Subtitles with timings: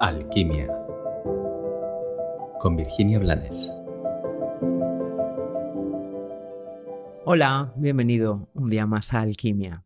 [0.00, 0.68] Alquimia
[2.60, 3.72] con Virginia Blanes.
[7.24, 9.84] Hola, bienvenido un día más a Alquimia.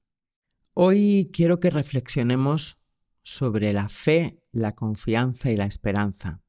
[0.75, 2.79] Hoy quiero que reflexionemos
[3.23, 6.43] sobre la fe, la confianza y la esperanza.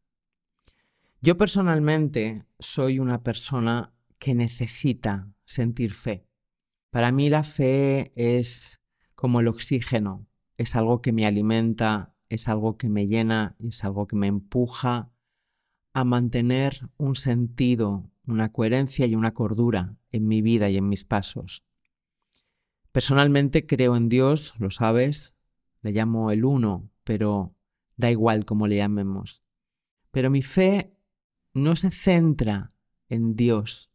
[1.21, 6.27] Yo personalmente soy una persona que necesita sentir fe.
[6.89, 8.81] Para mí la fe es
[9.15, 10.27] como el oxígeno,
[10.57, 15.11] es algo que me alimenta, es algo que me llena, es algo que me empuja
[15.93, 21.05] a mantener un sentido, una coherencia y una cordura en mi vida y en mis
[21.05, 21.63] pasos.
[22.91, 25.35] Personalmente creo en Dios, lo sabes,
[25.81, 27.55] le llamo el uno, pero
[27.97, 29.43] da igual cómo le llamemos.
[30.11, 30.95] Pero mi fe
[31.53, 32.69] no se centra
[33.09, 33.91] en Dios.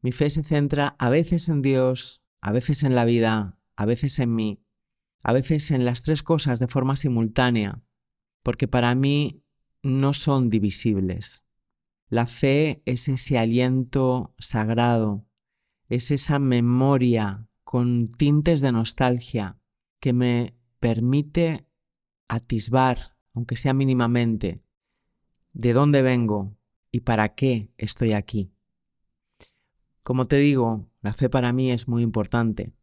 [0.00, 4.18] Mi fe se centra a veces en Dios, a veces en la vida, a veces
[4.18, 4.61] en mí,
[5.22, 7.82] a veces en las tres cosas de forma simultánea,
[8.42, 9.42] porque para mí
[9.82, 11.44] no son divisibles.
[12.08, 15.26] La fe es ese aliento sagrado,
[15.88, 19.58] es esa memoria con tintes de nostalgia
[20.00, 21.66] que me permite
[22.28, 24.64] atisbar, aunque sea mínimamente,
[25.52, 26.56] de dónde vengo
[26.90, 28.52] y para qué estoy aquí.
[30.02, 32.74] Como te digo, la fe para mí es muy importante.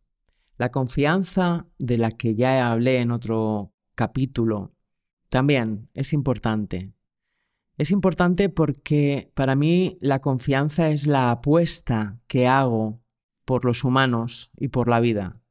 [0.59, 4.75] La confianza de la que ya hablé en otro capítulo
[5.29, 6.93] también es importante.
[7.77, 13.01] Es importante porque para mí la confianza es la apuesta que hago
[13.45, 15.41] por los humanos y por la vida.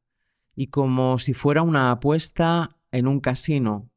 [0.54, 3.90] Y como si fuera una apuesta en un casino,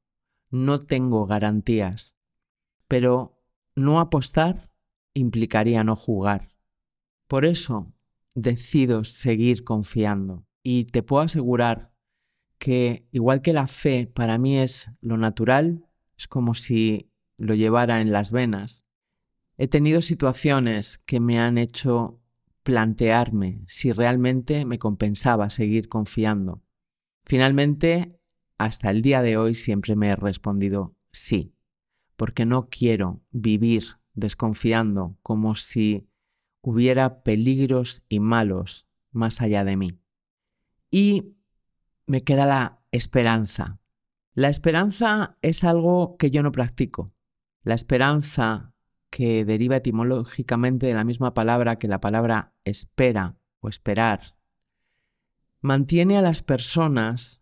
[0.50, 2.16] no tengo garantías.
[2.88, 3.38] Pero
[3.76, 4.72] no apostar
[5.14, 6.56] implicaría no jugar.
[7.28, 7.92] Por eso
[8.34, 10.46] decido seguir confiando.
[10.64, 11.92] Y te puedo asegurar
[12.58, 18.02] que igual que la fe para mí es lo natural, es como si lo llevara
[18.02, 18.86] en las venas,
[19.58, 22.22] he tenido situaciones que me han hecho
[22.64, 26.64] plantearme si realmente me compensaba seguir confiando.
[27.24, 28.20] Finalmente,
[28.58, 31.56] hasta el día de hoy siempre me he respondido sí,
[32.16, 36.08] porque no quiero vivir desconfiando como si
[36.62, 40.01] hubiera peligros y malos más allá de mí.
[40.92, 41.38] Y
[42.06, 43.80] me queda la esperanza.
[44.34, 47.14] La esperanza es algo que yo no practico.
[47.64, 48.74] La esperanza,
[49.10, 54.36] que deriva etimológicamente de la misma palabra que la palabra espera o esperar,
[55.62, 57.42] mantiene a las personas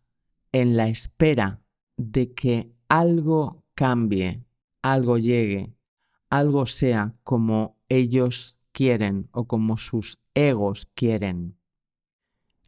[0.51, 1.61] en la espera
[1.95, 4.45] de que algo cambie,
[4.81, 5.75] algo llegue,
[6.29, 11.58] algo sea como ellos quieren o como sus egos quieren.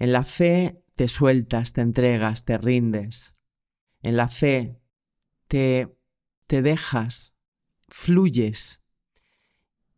[0.02, 3.38] En la fe te sueltas, te entregas, te rindes.
[4.02, 4.82] En la fe
[5.48, 5.96] te,
[6.48, 7.36] te dejas,
[7.88, 8.82] fluyes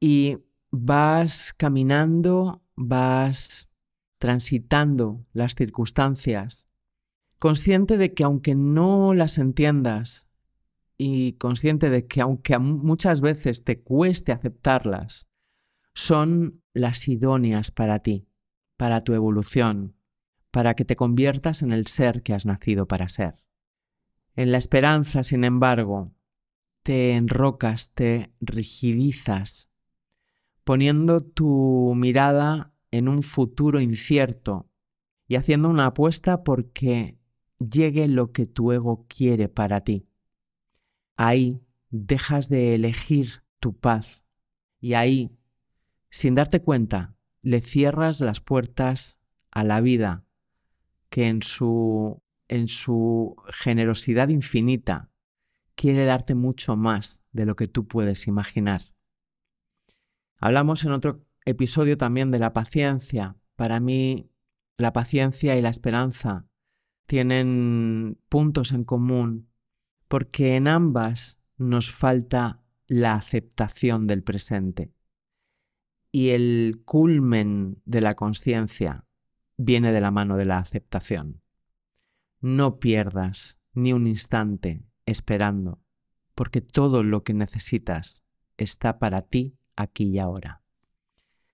[0.02, 0.40] y
[0.72, 3.69] vas caminando, vas
[4.18, 6.68] transitando las circunstancias,
[7.40, 10.28] consciente de que aunque no las entiendas
[10.97, 15.30] y consciente de que aunque muchas veces te cueste aceptarlas,
[15.94, 18.28] son las idóneas para ti
[18.84, 19.96] para tu evolución,
[20.52, 23.42] para que te conviertas en el ser que has nacido para ser.
[24.36, 26.12] En la esperanza, sin embargo,
[26.84, 29.70] te enrocas, te rigidizas,
[30.66, 34.70] poniendo tu mirada en un futuro incierto
[35.30, 37.18] y haciendo una apuesta porque
[37.60, 40.10] llegue lo que tu ego quiere para ti.
[41.16, 44.26] Ahí dejas de elegir tu paz
[44.82, 45.32] y ahí,
[46.10, 47.12] sin darte cuenta,
[47.44, 49.20] le cierras las puertas
[49.52, 50.26] a la vida,
[51.09, 55.12] que en su, en su generosidad infinita
[55.76, 58.94] quiere darte mucho más de lo que tú puedes imaginar.
[60.38, 63.38] Hablamos en otro episodio también de la paciencia.
[63.56, 64.31] Para mí,
[64.78, 66.48] la paciencia y la esperanza
[67.06, 69.50] tienen puntos en común
[70.08, 74.94] porque en ambas nos falta la aceptación del presente
[76.15, 79.07] y el culmen de la conciencia
[79.57, 81.42] viene de la mano de la aceptación.
[82.39, 85.81] No pierdas ni un instante esperando,
[86.36, 88.24] porque todo lo que necesitas
[88.57, 90.62] está para ti aquí y ahora.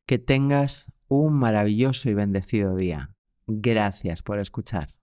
[0.06, 3.16] Que tengas un maravilloso y bendecido día.
[3.48, 4.99] Gracias por escuchar.